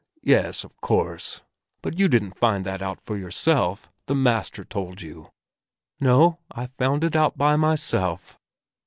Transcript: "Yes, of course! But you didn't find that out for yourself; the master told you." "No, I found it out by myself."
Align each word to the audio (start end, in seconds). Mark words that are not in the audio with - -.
"Yes, 0.23 0.63
of 0.63 0.75
course! 0.81 1.41
But 1.83 1.99
you 1.99 2.07
didn't 2.07 2.35
find 2.35 2.65
that 2.65 2.81
out 2.81 2.99
for 2.99 3.15
yourself; 3.15 3.87
the 4.07 4.15
master 4.15 4.63
told 4.63 5.03
you." 5.03 5.29
"No, 5.99 6.39
I 6.49 6.65
found 6.65 7.03
it 7.03 7.15
out 7.15 7.37
by 7.37 7.55
myself." 7.55 8.39